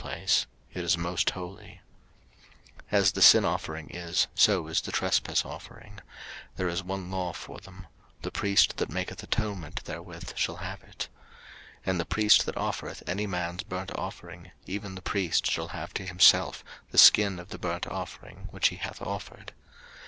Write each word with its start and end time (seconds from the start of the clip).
03:007:007 0.01 1.77
As 2.89 3.11
the 3.11 3.21
sin 3.21 3.45
offering 3.45 3.87
is, 3.91 4.25
so 4.33 4.65
is 4.65 4.81
the 4.81 4.91
trespass 4.91 5.45
offering: 5.45 5.99
there 6.55 6.67
is 6.67 6.81
one 6.83 7.11
law 7.11 7.31
for 7.33 7.59
them: 7.59 7.85
the 8.23 8.31
priest 8.31 8.77
that 8.77 8.89
maketh 8.89 9.21
atonement 9.21 9.83
therewith 9.83 10.35
shall 10.35 10.55
have 10.55 10.81
it. 10.81 11.07
03:007:008 11.85 11.85
And 11.85 11.99
the 11.99 12.05
priest 12.05 12.47
that 12.47 12.57
offereth 12.57 13.03
any 13.05 13.27
man's 13.27 13.61
burnt 13.61 13.91
offering, 13.95 14.49
even 14.65 14.95
the 14.95 15.03
priest 15.03 15.45
shall 15.45 15.67
have 15.67 15.93
to 15.93 16.03
himself 16.03 16.63
the 16.89 16.97
skin 16.97 17.37
of 17.37 17.49
the 17.49 17.59
burnt 17.59 17.85
offering 17.85 18.47
which 18.49 18.69
he 18.69 18.77
hath 18.77 19.03
offered. 19.03 19.53